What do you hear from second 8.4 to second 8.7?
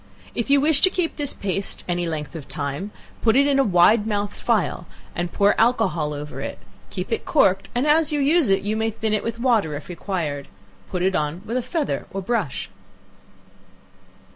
it,